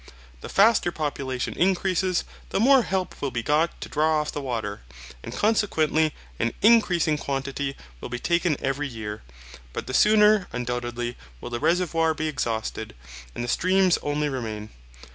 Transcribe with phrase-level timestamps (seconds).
[0.39, 4.81] The faster population increases, the more help will be got to draw off the water,
[5.21, 9.21] and consequently an increasing quantity will be taken every year.
[9.73, 12.95] But the sooner, undoubtedly, will the reservoir be exhausted,
[13.35, 14.71] and the streams only remain.